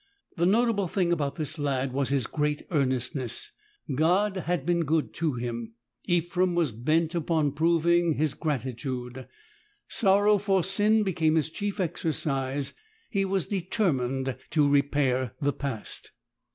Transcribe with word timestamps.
The 0.35 0.47
notable 0.47 0.87
thing 0.87 1.11
about 1.11 1.35
this 1.35 1.59
lad 1.59 1.93
was 1.93 2.09
his 2.09 2.25
great 2.25 2.65
earnestness. 2.71 3.51
God 3.93 4.35
had 4.35 4.65
been 4.65 4.83
good 4.83 5.13
to 5.13 5.35
him: 5.35 5.75
Ephrem 6.09 6.55
was 6.55 6.71
bent 6.71 7.13
upon 7.13 7.51
proving 7.51 8.13
his 8.13 8.33
gratitude. 8.33 9.27
Sorrow 9.87 10.39
for 10.39 10.63
sin 10.63 11.03
became 11.03 11.35
his 11.35 11.51
chief 11.51 11.79
exercise. 11.79 12.73
He 13.11 13.25
was 13.25 13.45
determined 13.47 14.37
to 14.49 14.67
repair 14.67 15.33
the 15.39 15.53
past. 15.53 16.09